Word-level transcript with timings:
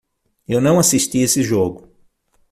Eu 0.47 0.59
não 0.59 0.79
assisti 0.79 1.19
esse 1.19 1.43
jogo. 1.43 1.87